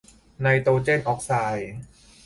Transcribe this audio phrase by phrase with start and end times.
[0.41, 1.73] ไนโตรเจนออกไซด์